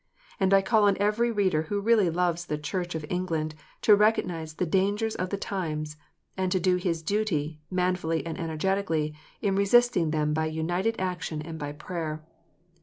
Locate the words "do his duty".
6.59-7.59